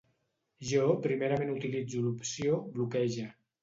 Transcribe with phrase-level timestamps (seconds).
[0.69, 3.33] Jo primerament utilitzo l'opció Bloqueja.